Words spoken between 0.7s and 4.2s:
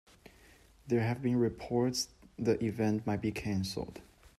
There have been reports the event might be canceled.